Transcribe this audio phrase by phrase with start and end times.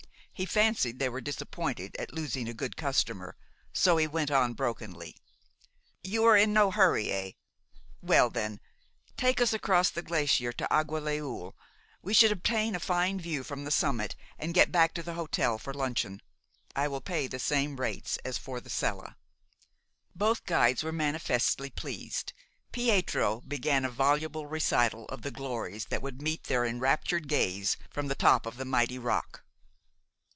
[0.33, 3.37] He fancied they were disappointed at losing a good customer;
[3.73, 5.15] so he went on brokenly:
[6.01, 7.31] "You are in no hurry, eh?
[8.01, 8.59] Well, then,
[9.15, 11.53] take us across the glacier to the Aguagliouls.
[12.01, 15.59] We should obtain a fine view from the summit, and get back to the hotel
[15.59, 16.21] for luncheon.
[16.75, 19.17] I will pay the same rates as for the Sella."
[20.15, 22.33] Both guides were manifestly pleased.
[22.71, 28.07] Pietro began a voluble recital of the glories that would meet their enraptured gaze from
[28.07, 29.43] the top of the mighty rock.